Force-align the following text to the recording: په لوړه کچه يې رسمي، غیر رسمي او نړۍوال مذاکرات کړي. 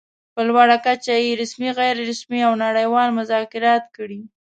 په 0.33 0.41
لوړه 0.49 0.77
کچه 0.85 1.15
يې 1.25 1.31
رسمي، 1.41 1.69
غیر 1.79 1.95
رسمي 2.09 2.41
او 2.47 2.53
نړۍوال 2.65 3.09
مذاکرات 3.19 3.83
کړي. 3.95 4.21